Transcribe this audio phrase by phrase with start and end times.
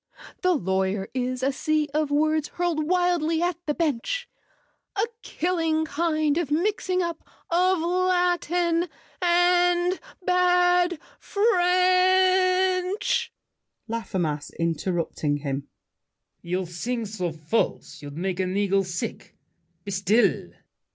[0.41, 4.27] "The lawyer is a sea of words Hurled wildly at the bench.
[4.95, 8.89] A killing kind of mixing up Of Latin
[9.21, 13.31] and bad French—"
[13.87, 15.67] LAFFEMAS (interrupting him).
[16.41, 19.35] You sing so false, you'd make an eagle sick.
[19.85, 20.49] Be still!